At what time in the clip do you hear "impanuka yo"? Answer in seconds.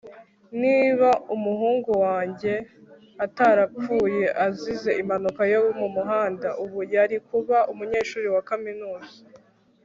5.01-5.61